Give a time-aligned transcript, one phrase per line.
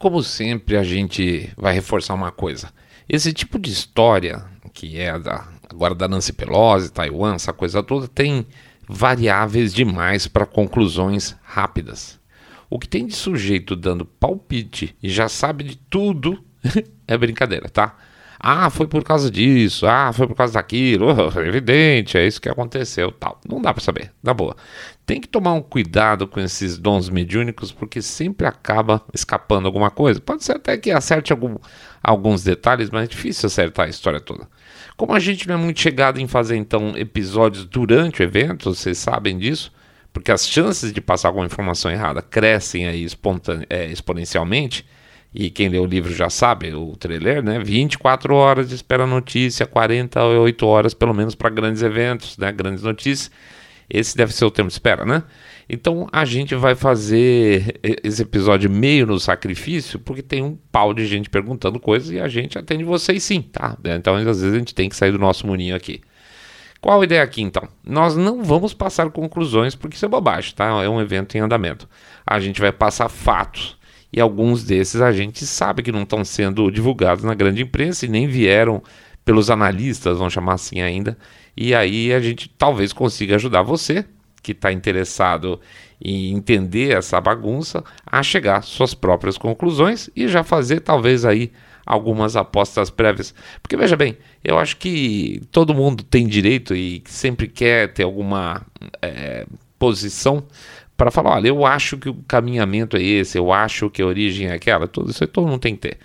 [0.00, 2.72] Como sempre, a gente vai reforçar uma coisa.
[3.06, 4.42] Esse tipo de história,
[4.72, 8.46] que é da, agora da Nancy Pelosi, Taiwan, essa coisa toda, tem
[8.88, 12.18] variáveis demais para conclusões rápidas.
[12.70, 16.42] O que tem de sujeito dando palpite e já sabe de tudo
[17.06, 17.94] é brincadeira, tá?
[18.42, 22.48] Ah, foi por causa disso, ah, foi por causa daquilo, oh, evidente, é isso que
[22.48, 23.38] aconteceu, tal.
[23.46, 24.56] Não dá para saber, na boa.
[25.04, 30.22] Tem que tomar um cuidado com esses dons mediúnicos, porque sempre acaba escapando alguma coisa.
[30.22, 31.56] Pode ser até que acerte algum,
[32.02, 34.48] alguns detalhes, mas é difícil acertar a história toda.
[34.96, 38.96] Como a gente não é muito chegado em fazer então episódios durante o evento, vocês
[38.96, 39.70] sabem disso,
[40.14, 43.06] porque as chances de passar alguma informação errada crescem aí
[43.68, 44.86] é, exponencialmente
[45.32, 47.60] e quem lê o livro já sabe, o trailer, né?
[47.60, 52.50] 24 horas de espera notícia, 48 horas pelo menos para grandes eventos, né?
[52.50, 53.30] Grandes notícias.
[53.88, 55.22] Esse deve ser o tempo de espera, né?
[55.68, 61.06] Então a gente vai fazer esse episódio meio no sacrifício, porque tem um pau de
[61.06, 63.76] gente perguntando coisas e a gente atende vocês sim, tá?
[63.84, 66.00] Então às vezes a gente tem que sair do nosso muninho aqui.
[66.80, 67.68] Qual a ideia aqui então?
[67.84, 70.82] Nós não vamos passar conclusões porque isso é bobagem, tá?
[70.82, 71.88] É um evento em andamento.
[72.26, 73.78] A gente vai passar fatos
[74.12, 78.08] e alguns desses a gente sabe que não estão sendo divulgados na grande imprensa e
[78.08, 78.82] nem vieram
[79.24, 81.16] pelos analistas, vamos chamar assim ainda.
[81.56, 84.04] E aí a gente talvez consiga ajudar você
[84.42, 85.60] que está interessado
[86.02, 91.52] em entender essa bagunça a chegar às suas próprias conclusões e já fazer talvez aí
[91.84, 93.34] algumas apostas prévias.
[93.62, 98.62] Porque veja bem, eu acho que todo mundo tem direito e sempre quer ter alguma
[99.02, 99.46] é,
[99.78, 100.44] posição
[101.00, 104.48] para falar, olha, eu acho que o caminhamento é esse, eu acho que a origem
[104.48, 105.98] é aquela, tudo isso todo mundo tem que ter.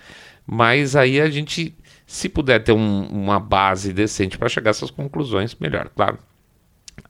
[0.46, 4.90] Mas aí a gente, se puder ter um, uma base decente para chegar a essas
[4.90, 6.16] conclusões, melhor, claro.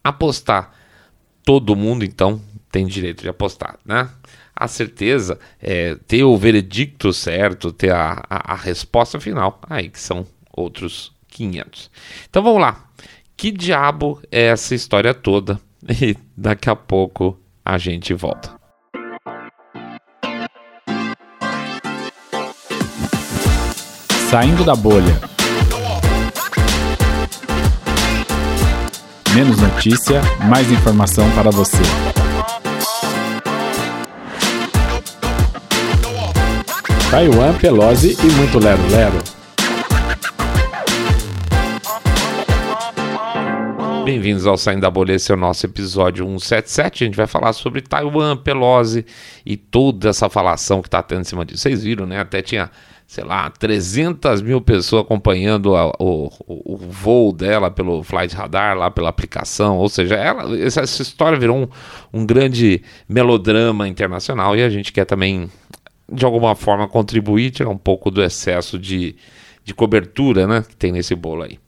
[0.03, 0.73] Apostar,
[1.45, 4.11] todo mundo então tem direito de apostar, né?
[4.53, 10.00] A certeza é ter o veredicto certo, ter a, a, a resposta final, aí que
[10.00, 11.89] são outros 500.
[12.28, 12.84] Então vamos lá.
[13.37, 15.60] Que diabo é essa história toda?
[15.89, 18.54] E daqui a pouco a gente volta.
[24.31, 25.21] Saindo da bolha.
[29.34, 31.82] Menos notícia, mais informação para você.
[37.10, 39.35] Taiwan, Pelosi e muito lero-lero.
[44.06, 47.03] Bem-vindos ao Saindo da Bolha, esse é o nosso episódio 177.
[47.03, 49.05] A gente vai falar sobre Taiwan, Pelosi
[49.44, 51.62] e toda essa falação que está tendo em cima disso.
[51.62, 52.21] Vocês viram, né?
[52.21, 52.71] Até tinha,
[53.05, 58.78] sei lá, 300 mil pessoas acompanhando a, o, o, o, voo dela pelo Flight Radar,
[58.78, 59.77] lá pela aplicação.
[59.77, 61.69] Ou seja, ela, essa, essa história virou um,
[62.21, 65.50] um grande melodrama internacional e a gente quer também,
[66.12, 69.16] de alguma forma, contribuir, tirar um pouco do excesso de,
[69.65, 71.59] de cobertura né, que tem nesse bolo aí.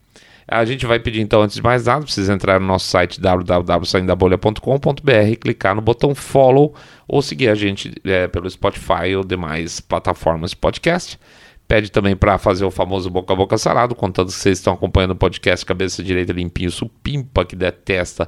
[0.51, 5.35] A gente vai pedir então, antes de mais nada, precisa entrar no nosso site www.saindabolha.com.br,
[5.39, 6.73] clicar no botão follow
[7.07, 11.19] ou seguir a gente é, pelo Spotify ou demais plataformas de podcast.
[11.67, 15.11] Pede também para fazer o famoso boca a boca sarado, contando que vocês estão acompanhando
[15.11, 18.27] o podcast Cabeça Direita Limpinho, supimpa que detesta,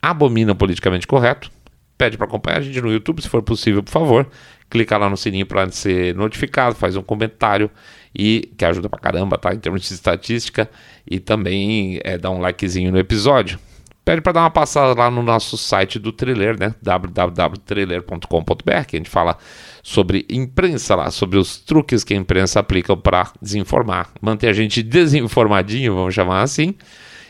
[0.00, 1.50] abomina politicamente correto.
[1.98, 4.28] Pede para acompanhar a gente no YouTube, se for possível, por favor.
[4.70, 7.68] Clica lá no sininho para ser notificado, faz um comentário
[8.16, 9.54] e que ajuda pra caramba, tá?
[9.54, 10.70] Em termos de estatística
[11.06, 13.58] e também é, dá um likezinho no episódio.
[14.04, 16.74] Pede para dar uma passada lá no nosso site do Trailer, né?
[16.80, 19.36] www.trailer.com.br, que a gente fala
[19.82, 24.80] sobre imprensa lá, sobre os truques que a imprensa aplica para desinformar, manter a gente
[24.82, 26.74] desinformadinho, vamos chamar assim.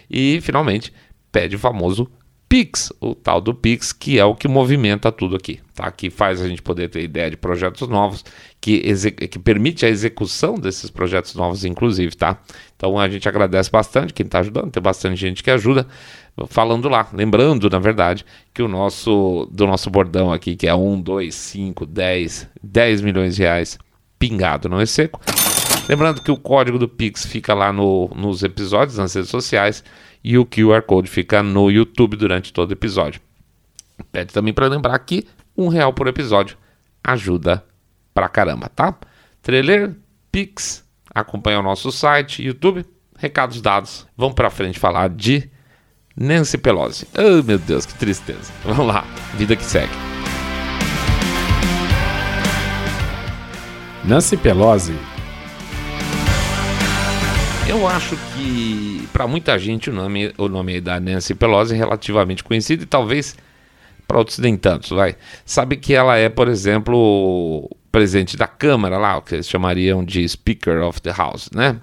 [0.09, 0.93] E finalmente
[1.33, 2.09] pede o famoso
[2.49, 5.91] Pix, o tal do Pix, que é o que movimenta tudo aqui, tá?
[5.91, 8.25] Que faz a gente poder ter ideia de projetos novos,
[8.61, 8.81] que,
[9.29, 12.39] que permite a execução desses projetos novos, inclusive, tá?
[12.77, 15.89] Então a gente agradece bastante quem está ajudando, tem bastante gente que ajuda
[16.49, 18.25] falando lá, lembrando, na verdade,
[18.55, 23.37] que o nosso do nosso bordão aqui, que é 1, 2, 5, 10, 10 milhões
[23.37, 23.79] de reais
[24.19, 25.21] pingado, não é seco.
[25.89, 29.83] Lembrando que o código do Pix fica lá no, nos episódios, nas redes sociais
[30.27, 33.21] e o QR Code fica no YouTube durante todo o episódio.
[34.11, 35.25] Pede também para lembrar que
[35.57, 36.59] um real por episódio
[37.03, 37.65] ajuda
[38.13, 38.93] pra caramba, tá?
[39.41, 39.95] Trailer,
[40.33, 40.85] Pix,
[41.15, 42.85] acompanha o nosso site, YouTube,
[43.17, 44.05] recados dados.
[44.17, 45.49] Vamos para frente falar de
[46.17, 47.07] Nancy Pelosi.
[47.17, 48.53] Oh meu Deus, que tristeza.
[48.65, 49.93] Vamos lá, vida que segue.
[54.05, 55.16] Nancy Pelosi.
[57.69, 62.45] Eu acho que para muita gente o nome, o nome da Nancy Pelosi é relativamente
[62.45, 63.37] conhecido e talvez
[64.07, 65.17] para outros nem tantos, vai.
[65.45, 70.27] Sabe que ela é, por exemplo, presidente da Câmara lá, o que eles chamariam de
[70.29, 71.81] Speaker of the House, né?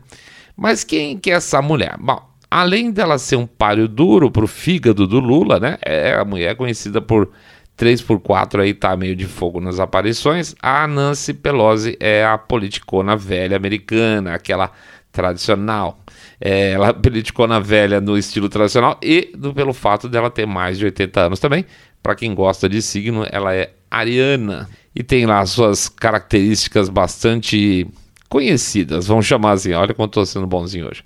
[0.56, 1.97] Mas quem que é essa mulher?
[2.00, 5.77] Bom, além dela ser um páreo duro pro fígado do Lula, né?
[5.81, 7.29] É a mulher conhecida por
[7.77, 10.56] 3x4 aí tá meio de fogo nas aparições.
[10.62, 14.71] A Nancy Pelosi é a politicona velha americana, aquela
[15.13, 16.00] tradicional.
[16.42, 20.77] É, ela é politicona velha no estilo tradicional e do, pelo fato dela ter mais
[20.77, 21.65] de 80 anos também.
[22.01, 27.88] Para quem gosta de signo, ela é ariana e tem lá suas características bastante
[28.27, 29.71] conhecidas, vamos chamar assim.
[29.74, 31.04] Olha como estou sendo bonzinho hoje.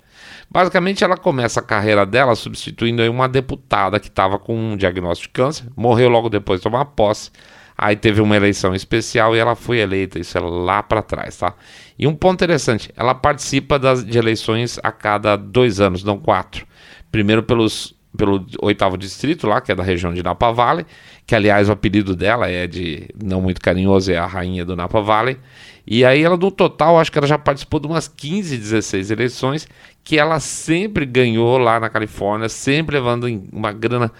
[0.50, 5.34] Basicamente, ela começa a carreira dela substituindo uma deputada que estava com um diagnóstico de
[5.34, 7.30] câncer, morreu logo depois de tomar posse.
[7.80, 11.54] Aí teve uma eleição especial e ela foi eleita, isso é lá para trás, tá?
[11.96, 16.66] E um ponto interessante, ela participa das, de eleições a cada dois anos, não quatro.
[17.12, 20.84] Primeiro pelos, pelo oitavo distrito lá, que é da região de Napa Valley,
[21.24, 25.00] que aliás o apelido dela é de não muito carinhoso, é a rainha do Napa
[25.00, 25.38] Valley.
[25.86, 29.68] E aí ela no total, acho que ela já participou de umas 15, 16 eleições,
[30.02, 34.10] que ela sempre ganhou lá na Califórnia, sempre levando uma grana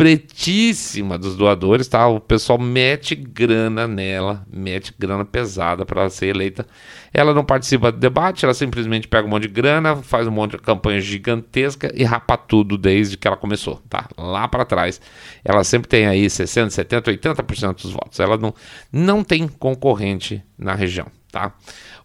[0.00, 2.08] pretíssima dos doadores, tá?
[2.08, 6.66] O pessoal mete grana nela, mete grana pesada para ela ser eleita.
[7.12, 10.52] Ela não participa do debate, ela simplesmente pega um monte de grana, faz um monte
[10.52, 14.08] de campanha gigantesca e rapa tudo desde que ela começou, tá?
[14.16, 15.02] Lá para trás.
[15.44, 18.18] Ela sempre tem aí 60, 70, 80% dos votos.
[18.20, 18.54] Ela não,
[18.90, 21.52] não tem concorrente na região, tá?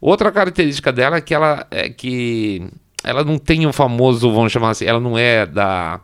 [0.01, 2.62] Outra característica dela é que ela é que
[3.06, 6.01] ela não tem o famoso, vamos chamar assim, ela não é da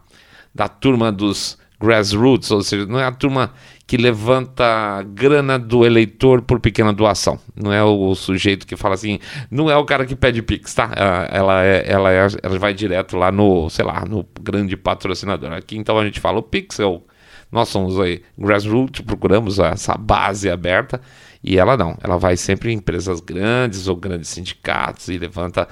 [0.55, 3.51] da turma dos grassroots, ou seja, não é a turma
[3.87, 7.37] que levanta grana do eleitor por pequena doação.
[7.55, 9.19] Não é o sujeito que fala assim,
[9.49, 10.91] não é o cara que pede Pix, tá?
[11.29, 15.51] Ela, é, ela, é, ela vai direto lá no, sei lá, no grande patrocinador.
[15.51, 17.01] Aqui então a gente fala o Pix, é o,
[17.51, 21.01] nós somos aí grassroots, procuramos essa base aberta,
[21.43, 25.67] e ela não, ela vai sempre em empresas grandes ou grandes sindicatos e levanta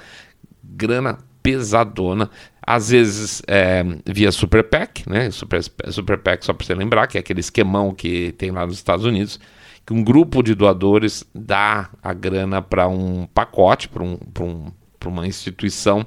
[0.62, 2.28] grana pesadona
[2.66, 5.30] às vezes é, via Super PAC, né?
[5.30, 8.76] Super, Super PAC, só para você lembrar, que é aquele esquemão que tem lá nos
[8.76, 9.40] Estados Unidos,
[9.86, 14.66] que um grupo de doadores dá a grana para um pacote, para um, um,
[15.06, 16.06] uma instituição,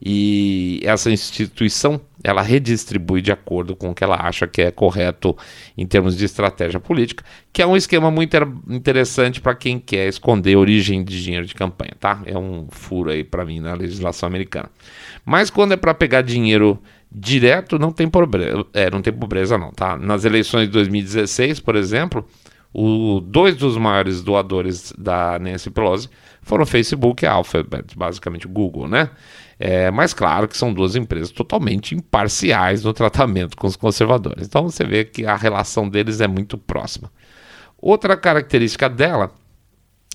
[0.00, 5.36] e essa instituição ela redistribui de acordo com o que ela acha que é correto
[5.78, 8.36] em termos de estratégia política, que é um esquema muito
[8.68, 12.22] interessante para quem quer esconder origem de dinheiro de campanha, tá?
[12.26, 14.68] É um furo aí para mim na legislação americana.
[15.24, 19.70] Mas quando é para pegar dinheiro direto, não tem pobreza, é, não tem pobreza não,
[19.70, 19.96] tá?
[19.96, 22.26] Nas eleições de 2016, por exemplo,
[22.72, 26.10] o, dois dos maiores doadores da Nancy Pelosi
[26.46, 29.10] foram Facebook e a Alphabet, basicamente o Google, né?
[29.58, 34.46] É, mas claro que são duas empresas totalmente imparciais no tratamento com os conservadores.
[34.46, 37.10] Então você vê que a relação deles é muito próxima.
[37.76, 39.32] Outra característica dela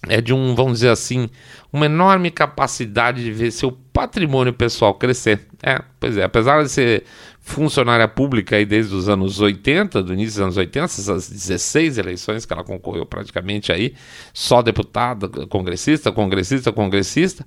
[0.07, 1.29] é de um, vamos dizer assim,
[1.71, 5.45] uma enorme capacidade de ver seu patrimônio pessoal crescer.
[5.61, 7.03] É, pois é, apesar de ser
[7.41, 12.45] funcionária pública aí desde os anos 80, do início dos anos 80, essas 16 eleições
[12.45, 13.95] que ela concorreu praticamente aí,
[14.31, 17.45] só deputada, congressista, congressista, congressista,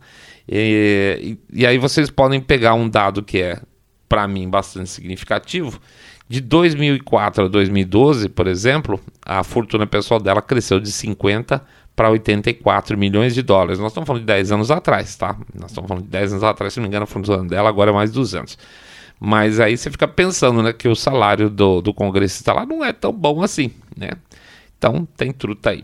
[0.48, 3.60] e, e, aí vocês podem pegar um dado que é,
[4.08, 5.80] para mim, bastante significativo,
[6.28, 11.64] de 2004 a 2012, por exemplo, a fortuna pessoal dela cresceu de 50
[11.94, 13.78] para 84 milhões de dólares.
[13.78, 15.36] Nós estamos falando de 10 anos atrás, tá?
[15.54, 17.90] Nós estamos falando de 10 anos atrás, se não me engano, a fortuna dela agora
[17.90, 18.58] é mais 200.
[19.26, 22.92] Mas aí você fica pensando, né, que o salário do, do congressista lá não é
[22.92, 24.10] tão bom assim, né?
[24.76, 25.82] Então tem truta aí.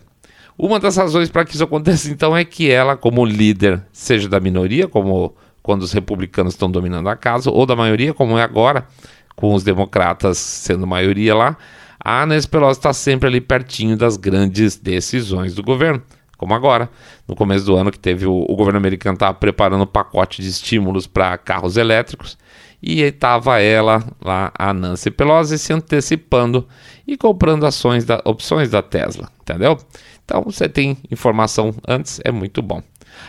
[0.58, 4.38] Uma das razões para que isso aconteça, então, é que ela, como líder, seja da
[4.38, 8.86] minoria, como quando os republicanos estão dominando a casa, ou da maioria, como é agora,
[9.34, 11.56] com os democratas sendo maioria lá,
[11.98, 16.02] a Nancy Pelosi está sempre ali pertinho das grandes decisões do governo.
[16.36, 16.90] Como agora,
[17.26, 20.48] no começo do ano, que teve o, o governo americano estava preparando um pacote de
[20.48, 22.36] estímulos para carros elétricos,
[22.82, 26.66] e estava ela lá, a Nancy Pelosi, se antecipando
[27.06, 29.78] e comprando ações da, opções da Tesla, entendeu?
[30.24, 32.82] Então você tem informação antes, é muito bom.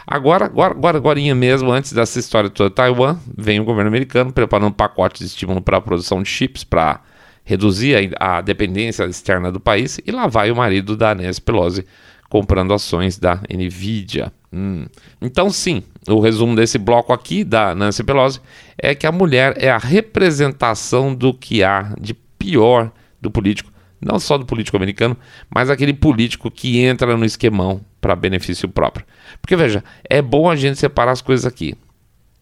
[0.05, 4.69] Agora, agora, agora, agora mesmo, antes dessa história toda Taiwan, vem o governo americano preparando
[4.69, 7.01] um pacote de estímulo para a produção de chips para
[7.43, 11.85] reduzir a, a, dependência externa do país, e lá vai o marido da Nancy Pelosi
[12.29, 14.31] comprando ações da Nvidia.
[14.53, 14.85] Hum.
[15.21, 18.41] Então, sim, o resumo desse bloco aqui da Nancy Pelosi
[18.77, 22.91] é que a mulher é a representação do que há de pior
[23.21, 25.15] do político, não só do político americano,
[25.49, 29.05] mas aquele político que entra no esquemão para benefício próprio.
[29.41, 31.75] Porque veja, é bom a gente separar as coisas aqui.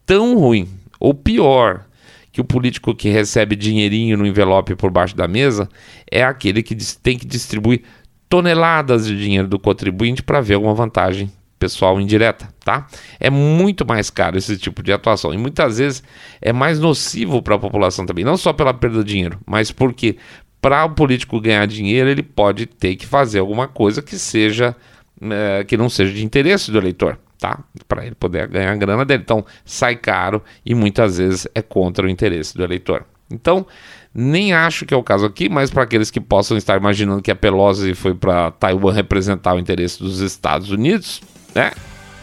[0.04, 1.84] Tão ruim ou pior
[2.32, 5.68] que o político que recebe dinheirinho no envelope por baixo da mesa
[6.10, 7.82] é aquele que tem que distribuir
[8.28, 12.88] toneladas de dinheiro do contribuinte para ver alguma vantagem pessoal indireta, tá?
[13.20, 16.02] É muito mais caro esse tipo de atuação e muitas vezes
[16.40, 20.16] é mais nocivo para a população também, não só pela perda de dinheiro, mas porque
[20.60, 24.74] para o político ganhar dinheiro ele pode ter que fazer alguma coisa que seja
[25.20, 27.62] é, que não seja de interesse do eleitor, tá?
[27.86, 29.22] Para ele poder ganhar a grana dele.
[29.22, 33.04] Então sai caro e muitas vezes é contra o interesse do eleitor.
[33.30, 33.66] Então
[34.14, 37.30] nem acho que é o caso aqui, mas para aqueles que possam estar imaginando que
[37.30, 41.22] a Pelosi foi para Taiwan representar o interesse dos Estados Unidos,
[41.54, 41.72] né?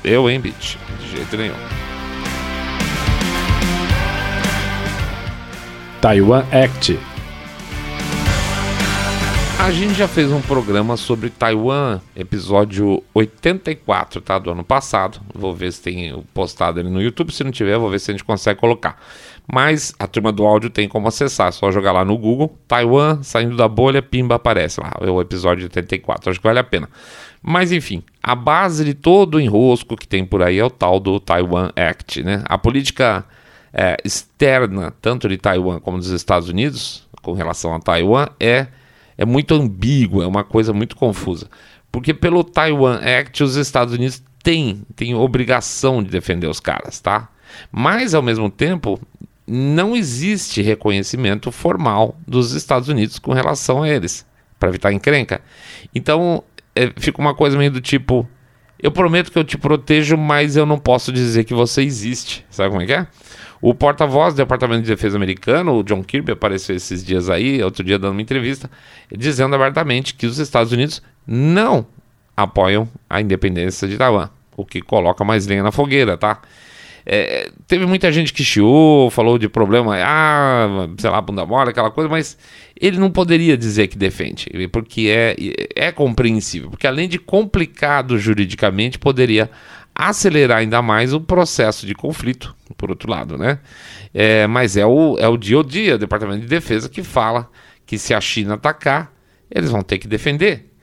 [0.04, 0.76] Eu, hein, bitch?
[1.00, 1.56] De jeito nenhum.
[6.02, 6.98] Taiwan Act.
[9.60, 14.40] A gente já fez um programa sobre Taiwan, episódio 84, tá?
[14.40, 15.20] Do ano passado.
[15.34, 17.34] Vou ver se tem postado ali no YouTube.
[17.34, 19.02] Se não tiver, vou ver se a gente consegue colocar.
[19.52, 21.48] Mas a turma do áudio tem como acessar.
[21.48, 22.58] É só jogar lá no Google.
[22.68, 24.94] Taiwan, saindo da bolha, pimba, aparece lá.
[25.02, 26.30] É o episódio 84.
[26.30, 26.88] Acho que vale a pena.
[27.42, 31.00] Mas enfim, a base de todo o enrosco que tem por aí é o tal
[31.00, 32.44] do Taiwan Act, né?
[32.46, 33.26] A política
[33.74, 38.68] é, externa, tanto de Taiwan como dos Estados Unidos, com relação a Taiwan, é,
[39.18, 41.50] é muito ambígua, é uma coisa muito confusa.
[41.92, 47.30] Porque pelo Taiwan Act, os Estados Unidos têm, têm obrigação de defender os caras, tá?
[47.72, 49.00] Mas, ao mesmo tempo,
[49.46, 54.26] não existe reconhecimento formal dos Estados Unidos com relação a eles,
[54.60, 55.42] para evitar encrenca.
[55.94, 56.44] Então,
[56.78, 58.28] é, fica uma coisa meio do tipo:
[58.82, 62.46] eu prometo que eu te protejo, mas eu não posso dizer que você existe.
[62.50, 63.08] Sabe como é que é?
[63.60, 67.84] O porta-voz do Departamento de Defesa americano, o John Kirby, apareceu esses dias aí, outro
[67.84, 68.70] dia dando uma entrevista,
[69.12, 71.88] dizendo abertamente que os Estados Unidos não
[72.36, 76.40] apoiam a independência de Taiwan, o que coloca mais lenha na fogueira, tá?
[77.10, 81.90] É, teve muita gente que chiou, falou de problema, ah, sei lá, bunda mole, aquela
[81.90, 82.38] coisa, mas
[82.78, 85.34] ele não poderia dizer que defende, porque é,
[85.74, 89.50] é compreensível, porque além de complicado juridicamente, poderia
[89.96, 93.60] acelerar ainda mais o processo de conflito, por outro lado, né?
[94.14, 97.50] É, mas é o, é o dia a dia, o Departamento de Defesa, que fala
[97.86, 99.14] que se a China atacar,
[99.50, 100.74] eles vão ter que defender.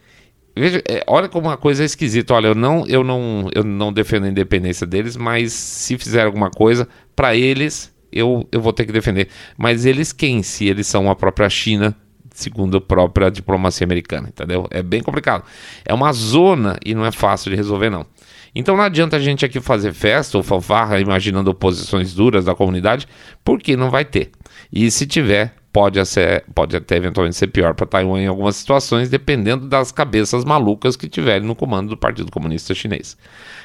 [0.56, 2.34] Veja, é, olha como uma coisa é esquisita.
[2.34, 6.50] Olha, eu não, eu não, eu não defendo a independência deles, mas se fizer alguma
[6.50, 9.28] coisa para eles, eu, eu vou ter que defender.
[9.56, 10.42] Mas eles quem?
[10.42, 11.96] Se eles são a própria China,
[12.30, 14.68] segundo a própria diplomacia americana, entendeu?
[14.70, 15.44] É bem complicado.
[15.84, 18.06] É uma zona e não é fácil de resolver não.
[18.54, 23.08] Então não adianta a gente aqui fazer festa ou fanfarra imaginando oposições duras da comunidade,
[23.44, 24.30] porque não vai ter.
[24.72, 29.10] E se tiver, pode, ser, pode até eventualmente ser pior para Taiwan em algumas situações,
[29.10, 33.16] dependendo das cabeças malucas que tiverem no comando do Partido Comunista Chinês.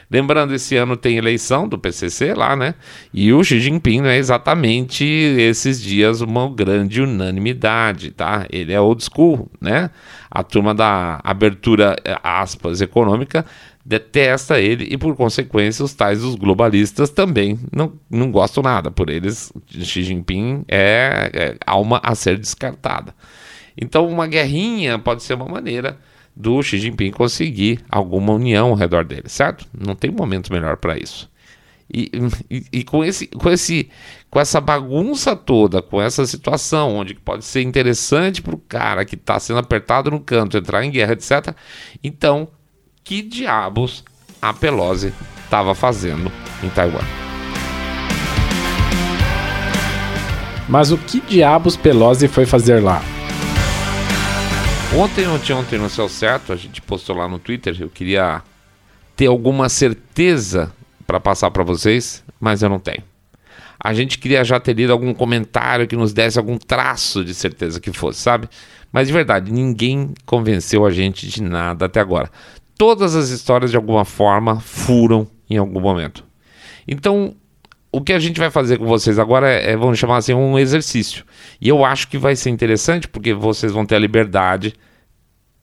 [0.09, 2.73] Lembrando, esse ano tem eleição do PCC lá, né?
[3.13, 8.47] E o Xi Jinping não é exatamente esses dias uma grande unanimidade, tá?
[8.49, 9.91] Ele é old school, né?
[10.31, 13.45] A turma da abertura, eh, aspas, econômica
[13.89, 18.91] detesta ele e, por consequência, os tais dos globalistas também não, não gostam nada.
[18.91, 23.13] Por eles, Xi Jinping é, é alma a ser descartada.
[23.77, 25.97] Então, uma guerrinha pode ser uma maneira
[26.35, 29.65] do Xi Jinping conseguir alguma união ao redor dele, certo?
[29.77, 31.29] Não tem momento melhor para isso.
[31.91, 32.11] E,
[32.49, 33.89] e, e, com, esse, com, esse,
[34.29, 39.15] com essa bagunça toda, com essa situação, onde pode ser interessante para o cara que
[39.15, 41.55] está sendo apertado no canto entrar em guerra, etc.
[42.03, 42.47] Então,
[43.03, 44.03] que diabos
[44.41, 45.11] a Pelosi
[45.43, 46.31] estava fazendo
[46.63, 47.28] em Taiwan.
[50.69, 53.01] Mas o que diabos Pelosi foi fazer lá?
[54.95, 57.75] Ontem, ontem, ontem, no céu certo, a gente postou lá no Twitter.
[57.79, 58.41] Eu queria
[59.15, 60.71] ter alguma certeza
[61.05, 63.03] para passar para vocês, mas eu não tenho.
[63.83, 67.79] A gente queria já ter lido algum comentário que nos desse algum traço de certeza
[67.79, 68.47] que fosse, sabe?
[68.91, 72.29] Mas de verdade, ninguém convenceu a gente de nada até agora
[72.79, 76.23] todas as histórias de alguma forma furam em algum momento.
[76.87, 77.35] Então,
[77.91, 80.57] o que a gente vai fazer com vocês agora é, é, vamos chamar assim, um
[80.57, 81.25] exercício.
[81.59, 84.73] E eu acho que vai ser interessante porque vocês vão ter a liberdade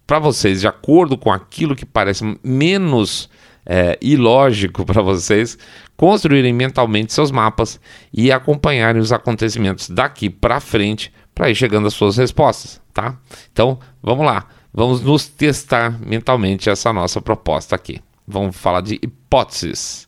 [0.06, 3.28] para vocês, de acordo com aquilo que parece menos
[3.64, 5.58] é, ilógico para vocês,
[5.96, 7.80] construírem mentalmente seus mapas
[8.12, 13.18] e acompanharem os acontecimentos daqui para frente para ir chegando às suas respostas, tá?
[13.52, 14.46] Então, vamos lá.
[14.72, 18.00] Vamos nos testar mentalmente essa nossa proposta aqui.
[18.26, 20.05] Vamos falar de hipóteses.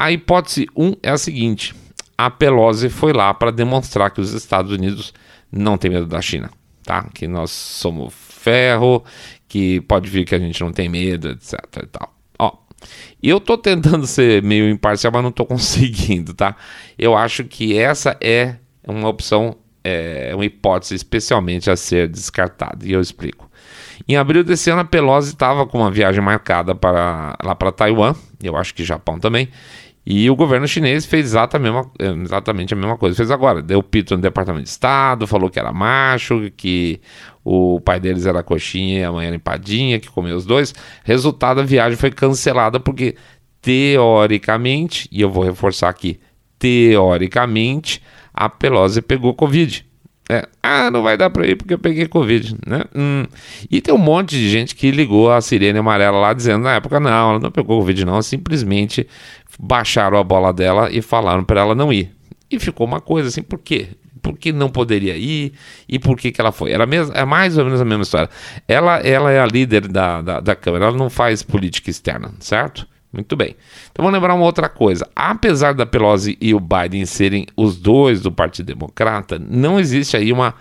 [0.00, 1.74] A hipótese 1 é a seguinte:
[2.16, 5.12] a Pelosi foi lá para demonstrar que os Estados Unidos
[5.52, 6.50] não têm medo da China,
[6.82, 7.06] tá?
[7.12, 9.04] Que nós somos ferro,
[9.46, 11.52] que pode vir que a gente não tem medo, etc
[11.82, 12.14] e tal.
[12.38, 12.50] Ó,
[13.22, 16.56] eu tô tentando ser meio imparcial, mas não tô conseguindo, tá?
[16.98, 18.56] Eu acho que essa é
[18.88, 19.54] uma opção,
[19.84, 23.50] é uma hipótese especialmente a ser descartada, e eu explico.
[24.08, 28.14] Em abril desse ano, a Pelosi estava com uma viagem marcada para lá para Taiwan,
[28.42, 29.50] eu acho que Japão também.
[30.12, 31.88] E o governo chinês fez exatamente,
[32.24, 33.16] exatamente a mesma coisa.
[33.16, 33.62] Fez agora.
[33.62, 37.00] Deu pito no Departamento de Estado, falou que era macho, que
[37.44, 40.74] o pai deles era coxinha e a mãe era empadinha, que comeu os dois.
[41.04, 43.14] Resultado, a viagem foi cancelada porque,
[43.62, 46.18] teoricamente, e eu vou reforçar aqui,
[46.58, 48.02] teoricamente,
[48.34, 49.86] a Pelosi pegou Covid.
[50.28, 52.84] É, ah, não vai dar para ir porque eu peguei Covid, né?
[52.94, 53.24] Hum.
[53.68, 57.00] E tem um monte de gente que ligou a sirene amarela lá dizendo na época
[57.00, 59.08] não, ela não pegou Covid não, simplesmente
[59.60, 62.14] baixaram a bola dela e falaram para ela não ir.
[62.50, 63.88] E ficou uma coisa assim, por quê?
[64.22, 65.52] Por que não poderia ir
[65.88, 66.72] e por que, que ela foi?
[66.72, 68.30] Era mesmo, é mais ou menos a mesma história.
[68.66, 72.86] Ela, ela é a líder da, da, da Câmara, ela não faz política externa, certo?
[73.12, 73.56] Muito bem.
[73.90, 75.08] Então vamos lembrar uma outra coisa.
[75.16, 80.32] Apesar da Pelosi e o Biden serem os dois do Partido Democrata, não existe aí
[80.32, 80.54] uma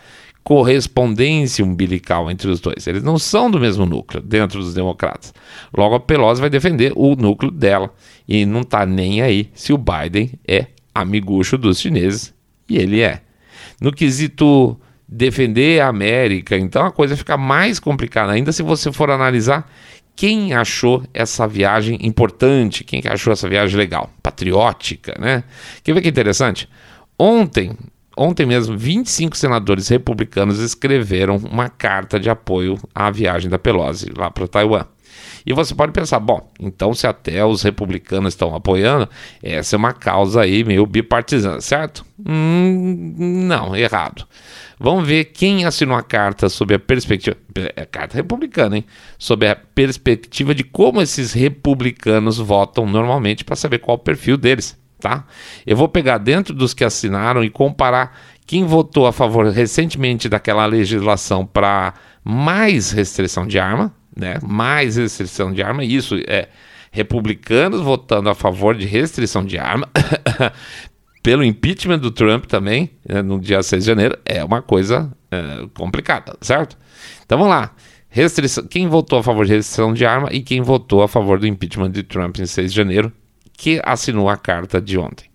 [0.43, 2.87] correspondência umbilical entre os dois.
[2.87, 5.33] Eles não são do mesmo núcleo dentro dos democratas.
[5.75, 7.93] Logo, a Pelosi vai defender o núcleo dela
[8.27, 12.33] e não está nem aí se o Biden é amigucho dos chineses
[12.67, 13.21] e ele é.
[13.79, 19.09] No quesito defender a América, então a coisa fica mais complicada ainda se você for
[19.09, 19.69] analisar
[20.15, 25.43] quem achou essa viagem importante, quem achou essa viagem legal, patriótica, né?
[25.81, 26.67] Quer ver que interessante?
[27.17, 27.71] Ontem,
[28.19, 34.29] ontem mesmo, 25 senadores republicanos escreveram uma carta de apoio à viagem da Pelosi lá
[34.29, 34.85] para Taiwan.
[35.45, 39.09] E você pode pensar, bom, então se até os republicanos estão apoiando,
[39.41, 42.05] essa é uma causa aí meio bipartisana, certo?
[42.27, 43.15] Hum,
[43.47, 44.27] não, errado.
[44.79, 47.35] Vamos ver quem assinou a carta sob a perspectiva.
[47.75, 48.85] É carta republicana, hein?
[49.17, 54.78] Sob a perspectiva de como esses republicanos votam normalmente para saber qual o perfil deles,
[54.99, 55.25] tá?
[55.65, 60.65] Eu vou pegar dentro dos que assinaram e comparar quem votou a favor recentemente daquela
[60.65, 64.39] legislação para mais restrição de arma, né?
[64.41, 66.49] Mais restrição de arma, isso é
[66.91, 69.87] republicanos votando a favor de restrição de arma,
[71.21, 75.67] pelo impeachment do Trump também, né, no dia 6 de janeiro, é uma coisa é,
[75.75, 76.77] complicada, certo?
[77.25, 77.75] Então vamos lá.
[78.09, 81.45] Restrição, quem votou a favor de restrição de arma e quem votou a favor do
[81.45, 83.11] impeachment de Trump em 6 de janeiro,
[83.59, 85.25] que assinou a carta de ontem.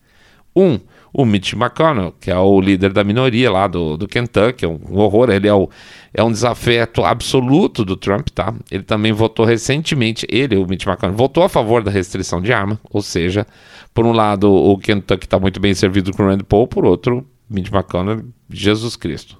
[0.56, 0.80] Um,
[1.12, 4.80] o Mitch McConnell, que é o líder da minoria lá do, do Kentucky, é um
[4.98, 5.68] horror, ele é, o,
[6.14, 8.54] é um desafeto absoluto do Trump, tá?
[8.70, 12.80] Ele também votou recentemente, ele, o Mitch McConnell, votou a favor da restrição de arma,
[12.90, 13.46] ou seja,
[13.92, 17.26] por um lado o Kentucky está muito bem servido com o Rand Paul, por outro,
[17.48, 19.38] Mitch McConnell, Jesus Cristo.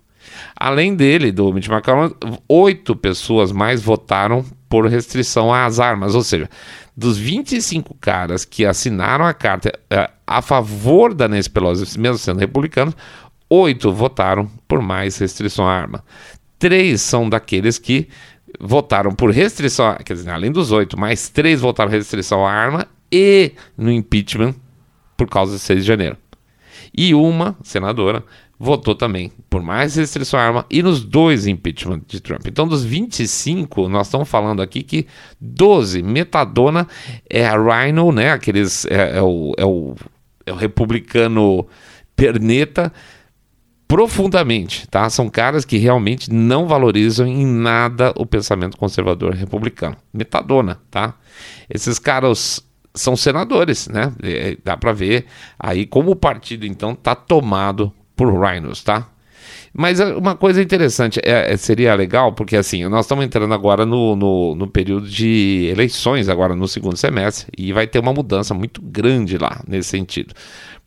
[0.55, 2.15] Além dele, do Mitch McConnell,
[2.47, 6.51] oito pessoas mais votaram por restrição às armas, ou seja,
[6.97, 12.41] dos 25 caras que assinaram a carta é, a favor da Nancy Pelosi, mesmo sendo
[12.41, 12.97] republicanos,
[13.49, 16.05] oito votaram por mais restrição à arma.
[16.59, 18.09] Três são daqueles que
[18.59, 23.53] votaram por restrição, quer dizer, além dos oito, mais três votaram restrição à arma e
[23.79, 24.57] no impeachment
[25.17, 26.17] por causa de 6 de janeiro.
[26.93, 28.25] E uma senadora
[28.59, 32.47] votou também por mais restrição à arma e nos dois impeachment de Trump.
[32.47, 35.07] Então, dos 25, nós estamos falando aqui que
[35.41, 36.87] 12, metadona
[37.29, 38.31] é a Rhino, né?
[38.33, 38.85] Aqueles.
[38.87, 39.95] É, é, o, é, o,
[40.47, 41.67] é o republicano
[42.17, 42.93] perneta
[43.87, 45.09] profundamente, tá?
[45.11, 49.97] São caras que realmente não valorizam em nada o pensamento conservador republicano.
[50.13, 51.15] Metadona, tá?
[51.69, 52.65] Esses caras
[52.95, 54.13] são senadores, né?
[54.23, 55.27] É, dá para ver
[55.59, 59.09] aí como o partido então está tomado por rhinos, tá?
[59.77, 63.85] Mas é, uma coisa interessante, é, é, seria legal, porque assim, nós estamos entrando agora
[63.85, 68.55] no, no, no, período de eleições, agora no segundo semestre, e vai ter uma mudança
[68.55, 70.33] muito grande lá nesse sentido.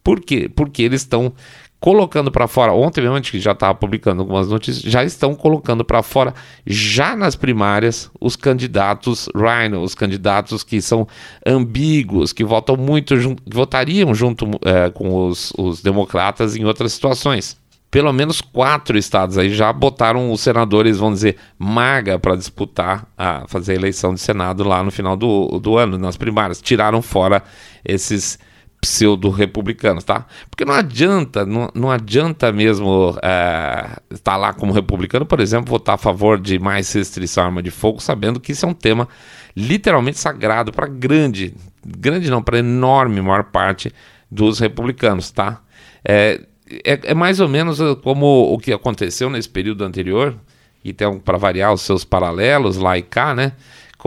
[0.02, 0.50] Por quê?
[0.54, 1.34] Porque eles estão
[1.80, 5.86] colocando para fora, ontem mesmo a gente já estava publicando algumas notícias, já estão colocando
[5.86, 6.34] para fora,
[6.66, 11.08] já nas primárias, os candidatos Rhino, os candidatos que são
[11.46, 17.58] ambíguos, que votam muito, que votariam junto é, com os, os democratas em outras situações.
[17.90, 23.46] Pelo menos quatro estados aí já botaram os senadores, vamos dizer, maga para disputar, a
[23.48, 26.62] fazer a eleição de Senado lá no final do, do ano, nas primárias.
[26.62, 27.42] Tiraram fora
[27.86, 28.38] esses
[28.82, 30.26] pseudo-republicanos, tá?
[30.50, 35.96] Porque não adianta, não, não adianta mesmo é, estar lá como republicano, por exemplo, votar
[35.96, 39.08] a favor de mais restrição à arma de fogo, sabendo que isso é um tema
[39.56, 43.92] literalmente sagrado para grande, grande não, para enorme maior parte
[44.30, 45.62] dos republicanos, tá?
[46.06, 46.42] É,
[46.86, 50.36] é, é, mais ou menos como o que aconteceu nesse período anterior,
[50.84, 53.54] e tem para variar os seus paralelos lá e cá, né?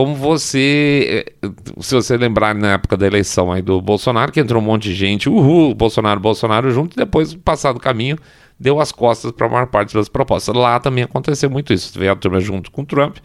[0.01, 4.59] Como você, eh, se você lembrar na época da eleição aí do Bolsonaro, que entrou
[4.59, 8.17] um monte de gente, uhul, Bolsonaro, Bolsonaro junto, e depois, passado o caminho,
[8.59, 10.55] deu as costas para a maior parte das propostas.
[10.55, 11.99] Lá também aconteceu muito isso.
[11.99, 13.17] Veio a turma junto com o Trump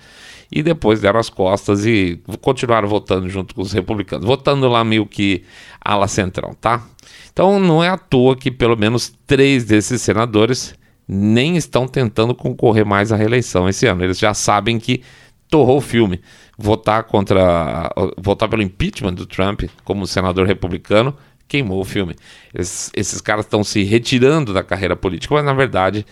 [0.53, 5.07] e depois deram as costas e continuaram votando junto com os republicanos, votando lá meio
[5.07, 5.45] que
[5.81, 6.85] ala central, tá?
[7.33, 10.75] Então não é à toa que pelo menos três desses senadores
[11.09, 14.05] nem estão tentando concorrer mais à reeleição esse ano.
[14.05, 15.03] Eles já sabem que
[15.49, 16.21] torrou o filme.
[16.59, 17.93] Votar contra.
[18.17, 21.15] votar pelo impeachment do Trump como senador republicano
[21.49, 22.17] queimou o filme.
[22.55, 26.05] Esses, caras estão se retirando da carreira política, mas na verdade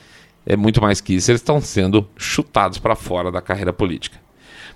[0.46, 1.30] é muito mais que isso.
[1.30, 4.18] Eles estão sendo chutados para fora da carreira política.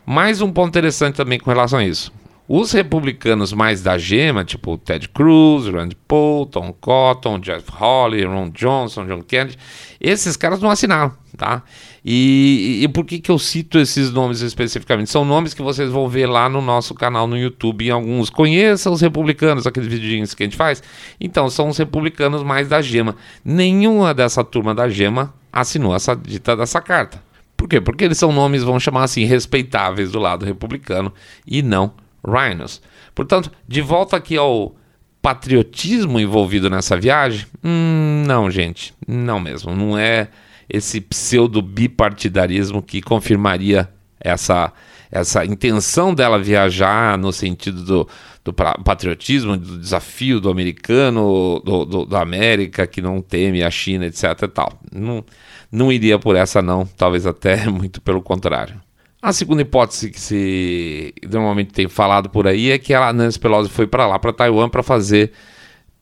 [0.05, 2.13] Mais um ponto interessante também com relação a isso.
[2.51, 8.49] Os republicanos mais da gema, tipo Ted Cruz, Rand Paul, Tom Cotton, Jeff Hawley, Ron
[8.49, 9.59] Johnson, John Kennedy,
[10.01, 11.63] esses caras não assinaram, tá?
[12.03, 15.11] E, e, por que, que eu cito esses nomes especificamente?
[15.11, 18.31] São nomes que vocês vão ver lá no nosso canal no YouTube, em alguns.
[18.31, 20.83] Conheça os republicanos, aqueles vidinhos que a gente faz.
[21.21, 23.15] Então, são os republicanos mais da gema.
[23.45, 27.23] Nenhuma dessa turma da gema assinou essa dita dessa carta.
[27.55, 27.79] Por quê?
[27.79, 31.13] Porque eles são nomes, vamos chamar assim, respeitáveis do lado republicano
[31.47, 31.93] e não
[32.27, 32.81] Rhinos.
[33.15, 34.75] Portanto, de volta aqui ao
[35.21, 37.47] patriotismo envolvido nessa viagem?
[37.63, 39.75] Hum, não, gente, não mesmo.
[39.75, 40.29] Não é
[40.69, 43.89] esse pseudo bipartidarismo que confirmaria
[44.21, 44.73] essa,
[45.11, 48.09] essa intenção dela viajar no sentido do,
[48.45, 54.07] do patriotismo, do desafio do americano, do, do, da América que não teme a China,
[54.07, 54.49] etc.
[54.53, 54.73] Tal.
[54.93, 55.25] Não,
[55.71, 58.81] não iria por essa, não, talvez até muito pelo contrário.
[59.21, 63.69] A segunda hipótese que se normalmente tem falado por aí é que a Nancy Pelosi
[63.69, 65.33] foi para lá, para Taiwan, para fazer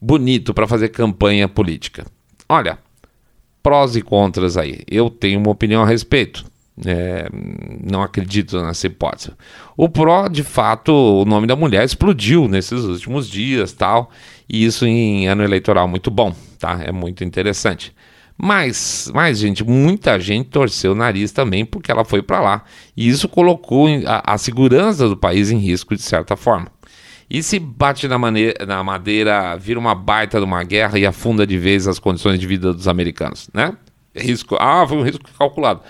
[0.00, 2.04] bonito, para fazer campanha política.
[2.46, 2.78] Olha,
[3.62, 4.80] prós e contras aí.
[4.86, 6.44] Eu tenho uma opinião a respeito.
[6.84, 7.26] É,
[7.82, 9.32] não acredito nessa hipótese.
[9.74, 14.10] O pró, de fato, o nome da mulher explodiu nesses últimos dias, tal,
[14.46, 16.82] e isso em ano eleitoral muito bom, tá?
[16.84, 17.95] É muito interessante.
[18.38, 22.64] Mas, mas, gente, muita gente torceu o nariz também porque ela foi para lá.
[22.96, 26.68] E isso colocou a, a, segurança do país em risco, de certa forma.
[27.30, 31.46] E se bate na, maneira, na madeira, vira uma baita de uma guerra e afunda
[31.46, 33.72] de vez as condições de vida dos americanos, né?
[34.14, 34.56] Risco.
[34.60, 35.80] Ah, foi um risco calculado.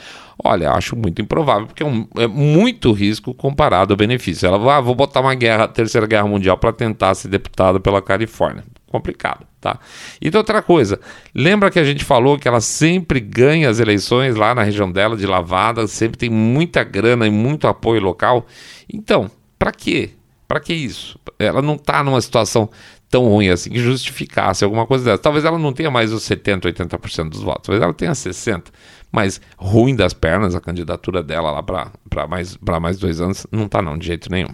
[0.43, 4.47] Olha, acho muito improvável, porque é, um, é muito risco comparado ao benefício.
[4.47, 8.01] Ela vai, ah, vou botar uma guerra, terceira guerra mundial para tentar ser deputada pela
[8.01, 9.81] Califórnia complicado, tá?
[10.23, 11.01] E outra coisa,
[11.35, 15.17] lembra que a gente falou que ela sempre ganha as eleições lá na região dela
[15.17, 18.47] de lavada, sempre tem muita grana e muito apoio local.
[18.93, 20.11] Então, para quê?
[20.47, 21.19] Para que isso?
[21.37, 22.71] Ela não está numa situação
[23.11, 25.19] tão ruim assim que justificasse alguma coisa dessa.
[25.19, 28.71] Talvez ela não tenha mais os 70, 80% dos votos, talvez ela tenha 60,
[29.11, 33.83] mas ruim das pernas a candidatura dela lá para mais mais dois anos não está
[33.83, 34.51] não de jeito nenhum.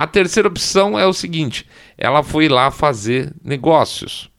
[0.00, 1.66] A terceira opção é o seguinte:
[1.98, 4.30] ela foi lá fazer negócios.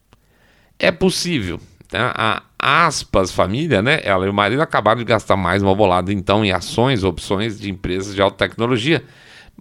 [0.80, 1.60] É possível.
[1.88, 2.12] Tá?
[2.18, 4.00] A aspas família, né?
[4.04, 7.70] Ela e o marido acabaram de gastar mais uma bolada então em ações, opções de
[7.70, 9.04] empresas de alta tecnologia.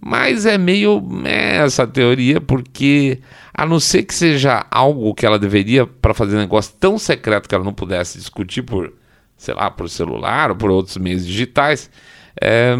[0.03, 3.19] Mas é meio é, essa teoria, porque
[3.53, 7.53] a não ser que seja algo que ela deveria para fazer negócio tão secreto que
[7.53, 8.91] ela não pudesse discutir por,
[9.37, 11.91] sei lá, por celular ou por outros meios digitais,
[12.41, 12.75] é,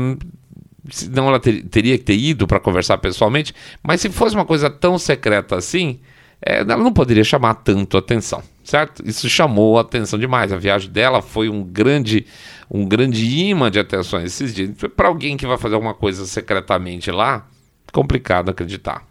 [0.90, 4.70] senão ela ter, teria que ter ido para conversar pessoalmente, mas se fosse uma coisa
[4.70, 6.00] tão secreta assim,
[6.44, 9.08] é, ela não poderia chamar tanto atenção, certo?
[9.08, 10.52] Isso chamou a atenção demais.
[10.52, 12.26] A viagem dela foi um grande,
[12.70, 14.72] um grande imã de atenção esses dias.
[14.96, 17.46] Para alguém que vai fazer alguma coisa secretamente lá,
[17.92, 19.06] complicado acreditar.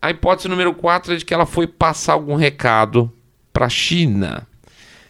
[0.00, 3.10] A hipótese número 4 é de que ela foi passar algum recado
[3.52, 4.46] para a China.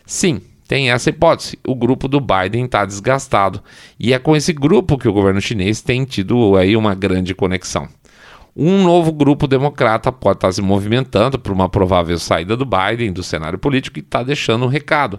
[0.06, 1.58] Sim, tem essa hipótese.
[1.66, 3.62] O grupo do Biden está desgastado.
[3.98, 7.88] E é com esse grupo que o governo chinês tem tido aí uma grande conexão.
[8.54, 13.12] Um novo grupo democrata pode estar tá se movimentando para uma provável saída do Biden
[13.12, 15.18] do cenário político e está deixando um recado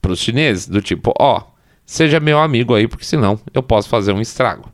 [0.00, 1.42] para os chineses, do tipo: ó, oh,
[1.84, 4.72] seja meu amigo aí, porque senão eu posso fazer um estrago.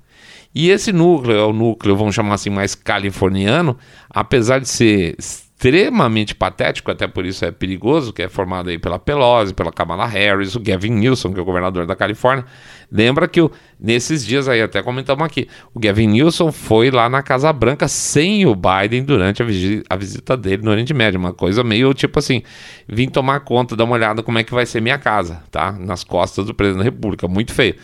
[0.54, 3.76] E esse núcleo, é o núcleo, vamos chamar assim, mais californiano,
[4.08, 5.16] apesar de ser
[5.64, 10.06] extremamente patético, até por isso é perigoso, que é formado aí pela Pelosi, pela Kamala
[10.06, 12.44] Harris, o Gavin Newsom, que é o governador da Califórnia.
[12.92, 13.50] Lembra que o,
[13.80, 18.44] nesses dias aí, até comentamos aqui, o Gavin Newsom foi lá na Casa Branca sem
[18.44, 19.46] o Biden durante a,
[19.88, 22.42] a visita dele no Oriente Médio, uma coisa meio tipo assim,
[22.86, 25.72] vim tomar conta, dar uma olhada como é que vai ser minha casa, tá?
[25.72, 27.74] Nas costas do presidente da República, muito feio.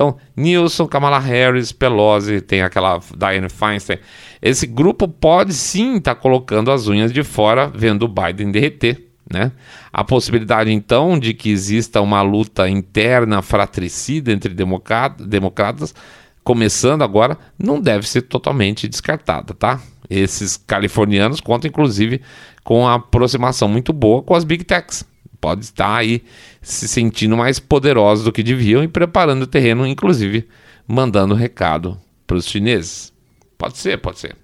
[0.00, 3.98] Então, Nilson, Kamala Harris, Pelosi, tem aquela Dianne Feinstein.
[4.40, 9.10] Esse grupo pode sim estar tá colocando as unhas de fora, vendo o Biden derreter.
[9.30, 9.52] Né?
[9.92, 15.94] A possibilidade, então, de que exista uma luta interna fratricida entre democratas,
[16.42, 19.82] começando agora, não deve ser totalmente descartada, tá?
[20.08, 22.22] Esses californianos contam, inclusive,
[22.64, 25.04] com a aproximação muito boa com as big techs
[25.40, 26.22] pode estar aí
[26.60, 30.46] se sentindo mais poderosos do que deviam e preparando o terreno, inclusive
[30.86, 33.12] mandando recado para os chineses.
[33.56, 34.36] Pode ser, pode ser.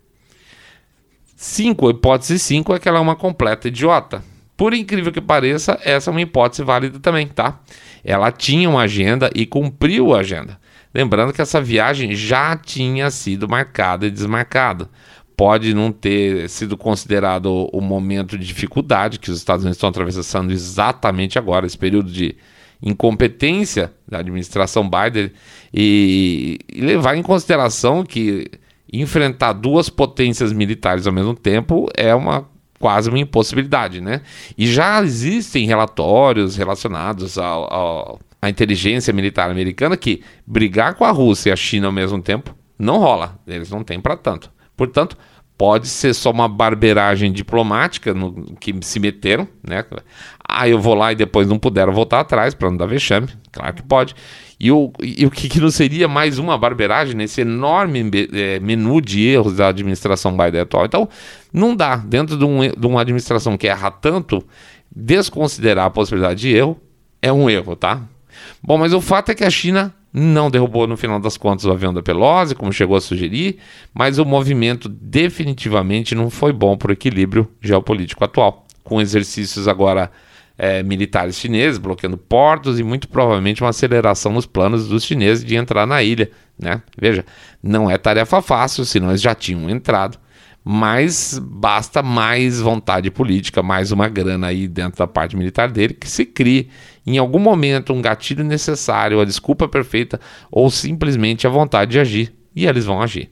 [1.37, 4.25] Cinco, a hipótese 5 é que ela é uma completa idiota.
[4.57, 7.61] Por incrível que pareça, essa é uma hipótese válida também, tá?
[8.03, 10.59] Ela tinha uma agenda e cumpriu a agenda.
[10.95, 14.89] Lembrando que essa viagem já tinha sido marcada e desmarcada.
[15.37, 20.51] Pode não ter sido considerado o momento de dificuldade que os Estados Unidos estão atravessando
[20.51, 22.37] exatamente agora, esse período de
[22.83, 25.31] incompetência da administração Biden,
[25.72, 28.51] e, levar em consideração que
[28.92, 34.20] enfrentar duas potências militares ao mesmo tempo é uma quase uma impossibilidade, né?
[34.57, 41.11] E já existem relatórios relacionados ao, ao, à inteligência militar americana que brigar com a
[41.11, 44.53] Rússia e a China ao mesmo tempo não rola, eles não têm para tanto.
[44.77, 45.17] Portanto,
[45.57, 49.85] pode ser só uma barberagem diplomática no que se meteram, né?
[50.47, 53.75] Ah, eu vou lá e depois não puderam voltar atrás para não dar vexame, claro
[53.75, 54.15] que pode.
[54.59, 59.03] E o, e o que, que, não seria mais uma barberagem nesse enorme é, menu
[59.03, 60.87] de erros da administração Biden atual?
[60.87, 61.09] Então,
[61.53, 64.43] não dá, dentro de, um, de uma administração que erra tanto,
[64.95, 66.81] desconsiderar a possibilidade de erro
[67.21, 68.03] é um erro, tá?
[68.62, 71.70] Bom, mas o fato é que a China não derrubou no final das contas o
[71.70, 73.59] avião da Pelosi, como chegou a sugerir,
[73.92, 80.11] mas o movimento definitivamente não foi bom para o equilíbrio geopolítico atual, com exercícios agora
[80.57, 85.55] é, militares chineses bloqueando portos e muito provavelmente uma aceleração nos planos dos chineses de
[85.55, 86.31] entrar na ilha.
[86.59, 86.81] Né?
[86.98, 87.22] Veja,
[87.62, 90.18] não é tarefa fácil, senão eles já tinham entrado,
[90.68, 96.11] mas basta mais vontade política, mais uma grana aí dentro da parte militar dele, que
[96.11, 96.68] se crie
[97.07, 102.35] em algum momento um gatilho necessário, a desculpa perfeita ou simplesmente a vontade de agir.
[102.52, 103.31] E eles vão agir.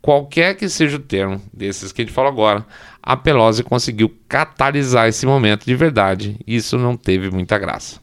[0.00, 2.64] Qualquer que seja o termo desses que a gente falou agora,
[3.02, 6.40] a Pelosi conseguiu catalisar esse momento de verdade.
[6.46, 8.00] E isso não teve muita graça.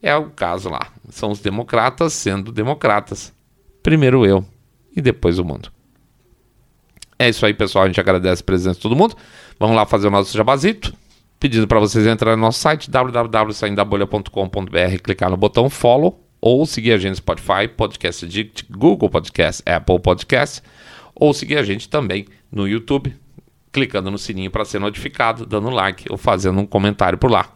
[0.00, 0.90] É o caso lá.
[1.10, 3.30] São os democratas sendo democratas.
[3.82, 4.42] Primeiro eu
[4.96, 5.70] e depois o mundo.
[7.20, 7.84] É isso aí, pessoal.
[7.84, 9.14] A gente agradece a presença de todo mundo.
[9.58, 10.94] Vamos lá fazer o nosso jabazito.
[11.38, 16.96] Pedindo para vocês entrarem no nosso site www.saindabolha.com.br, clicar no botão follow ou seguir a
[16.96, 20.62] gente no Spotify, Podcast Addict, Google Podcast, Apple Podcast
[21.14, 23.14] ou seguir a gente também no YouTube,
[23.70, 27.52] clicando no sininho para ser notificado, dando like ou fazendo um comentário por lá.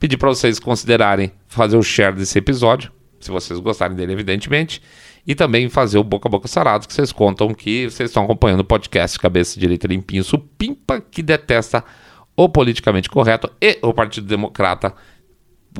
[0.00, 2.90] Pedir para vocês considerarem fazer o share desse episódio,
[3.20, 4.80] se vocês gostarem dele, evidentemente,
[5.26, 8.60] e também fazer o boca a boca sarado, que vocês contam que vocês estão acompanhando
[8.60, 11.84] o podcast Cabeça Direita Limpinho Supimpa, que detesta
[12.36, 14.94] o politicamente correto e o Partido Democrata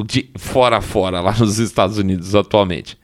[0.07, 2.99] de fora a fora lá nos Estados Unidos atualmente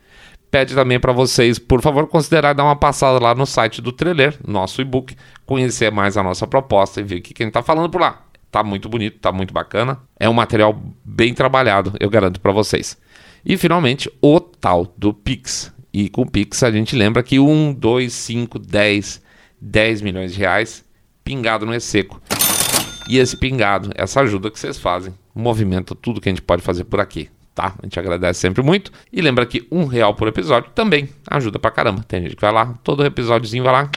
[0.50, 4.37] pede também para vocês, por favor, considerar dar uma passada lá no site do Treler,
[4.46, 8.00] nosso e-book, conhecer mais a nossa proposta e ver o que quem está falando por
[8.00, 8.22] lá.
[8.50, 10.00] Tá muito bonito, tá muito bacana.
[10.18, 12.98] É um material bem trabalhado, eu garanto para vocês.
[13.44, 15.72] E finalmente, o tal do Pix.
[15.92, 19.22] E com o Pix a gente lembra que 1, 2, 5, 10,
[19.61, 20.85] 10 milhões de reais
[21.24, 22.20] pingado no E-Seco.
[23.09, 26.85] E esse pingado, essa ajuda que vocês fazem, movimenta tudo que a gente pode fazer
[26.85, 27.29] por aqui
[27.61, 27.74] tá?
[27.79, 28.90] A gente agradece sempre muito.
[29.12, 32.03] E lembra que um real por episódio também ajuda pra caramba.
[32.07, 33.90] Tem gente que vai lá, todo episódiozinho vai lá,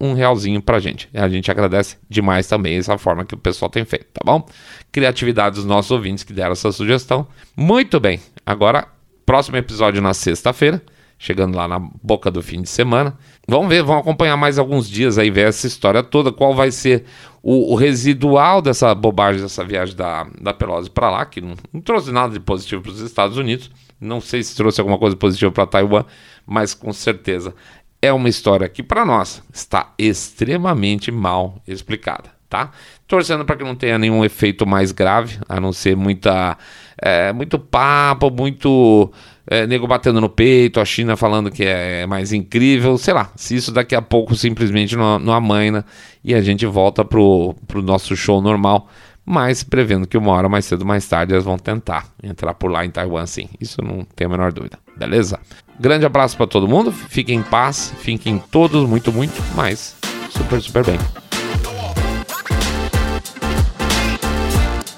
[0.00, 1.08] um realzinho pra gente.
[1.12, 4.46] A gente agradece demais também essa forma que o pessoal tem feito, tá bom?
[4.92, 7.26] Criatividade dos nossos ouvintes que deram essa sugestão.
[7.56, 8.20] Muito bem.
[8.46, 8.86] Agora,
[9.26, 10.80] próximo episódio na sexta-feira
[11.18, 13.18] chegando lá na boca do fim de semana.
[13.46, 17.04] Vamos ver, vamos acompanhar mais alguns dias aí, ver essa história toda, qual vai ser
[17.42, 21.80] o, o residual dessa bobagem, dessa viagem da, da Pelosi para lá, que não, não,
[21.80, 23.70] trouxe nada de positivo para os Estados Unidos.
[24.00, 26.04] Não sei se trouxe alguma coisa positiva para Taiwan,
[26.46, 27.52] mas com certeza
[28.00, 32.70] é uma história que para nós está extremamente mal explicada, tá?
[33.08, 36.56] Torcendo para que não tenha nenhum efeito mais grave, a não ser muita,
[36.96, 39.10] é, muito papo, muito
[39.50, 43.56] é, nego batendo no peito, a China falando que é mais incrível, sei lá, se
[43.56, 45.84] isso daqui a pouco simplesmente não, não amaina
[46.22, 48.88] e a gente volta pro, pro nosso show normal,
[49.24, 52.70] mas prevendo que uma hora mais cedo ou mais tarde elas vão tentar entrar por
[52.70, 55.40] lá em Taiwan sim, isso não tem a menor dúvida, beleza?
[55.80, 59.96] Grande abraço para todo mundo, fiquem em paz, fiquem todos muito, muito, mas
[60.28, 60.98] super, super bem.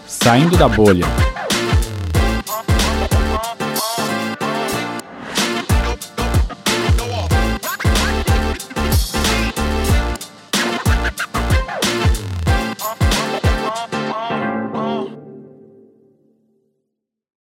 [0.06, 1.06] Saindo da bolha.